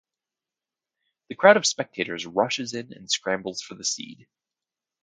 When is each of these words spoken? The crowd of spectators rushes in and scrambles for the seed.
The 1.29 1.35
crowd 1.35 1.57
of 1.57 1.65
spectators 1.67 2.25
rushes 2.25 2.73
in 2.73 2.91
and 2.91 3.07
scrambles 3.07 3.61
for 3.61 3.75
the 3.75 3.85
seed. 3.85 4.25